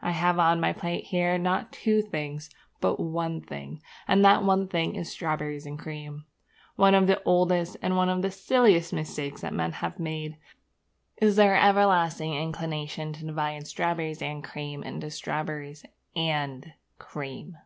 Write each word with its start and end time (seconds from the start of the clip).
I 0.00 0.12
have 0.12 0.38
on 0.38 0.60
my 0.60 0.72
plate 0.72 1.06
here, 1.06 1.36
not 1.38 1.72
two 1.72 2.02
things, 2.02 2.50
but 2.80 3.00
one 3.00 3.40
thing; 3.40 3.82
and 4.06 4.24
that 4.24 4.44
one 4.44 4.68
thing 4.68 4.94
is 4.94 5.08
strawberriesandcream. 5.12 6.22
One 6.76 6.94
of 6.94 7.08
the 7.08 7.20
oldest 7.24 7.76
and 7.82 7.96
one 7.96 8.08
of 8.08 8.22
the 8.22 8.30
silliest 8.30 8.92
mistakes 8.92 9.40
that 9.40 9.52
men 9.52 9.72
have 9.72 9.98
made 9.98 10.36
is 11.16 11.34
their 11.34 11.56
everlasting 11.56 12.32
inclination 12.32 13.12
to 13.14 13.24
divide 13.26 13.66
strawberries 13.66 14.22
and 14.22 14.44
cream 14.44 14.84
into 14.84 15.10
strawberries 15.10 15.84
and 16.14 16.74
cream. 17.00 17.56